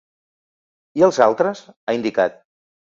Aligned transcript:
I 1.01 1.07
els 1.11 1.21
altres?, 1.29 1.63
ha 1.87 2.01
indicat. 2.01 2.45